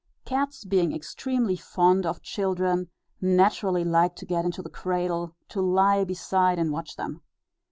[0.25, 2.89] Cats, being extremely fond of children,
[3.21, 7.21] naturally like to get into the cradle, to lie beside, and watch them.